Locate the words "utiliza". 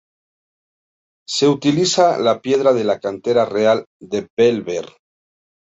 1.47-2.17